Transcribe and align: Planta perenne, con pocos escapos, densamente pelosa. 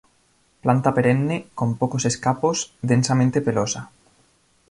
Planta 0.63 0.93
perenne, 0.95 1.37
con 1.59 1.69
pocos 1.79 2.05
escapos, 2.11 2.57
densamente 2.81 3.39
pelosa. 3.39 3.81